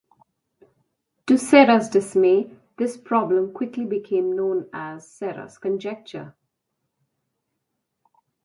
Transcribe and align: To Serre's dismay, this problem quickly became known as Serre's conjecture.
To 1.27 1.37
Serre's 1.37 1.87
dismay, 1.87 2.49
this 2.79 2.97
problem 2.97 3.53
quickly 3.53 3.85
became 3.85 4.35
known 4.35 4.67
as 4.73 5.07
Serre's 5.07 5.59
conjecture. 5.59 6.33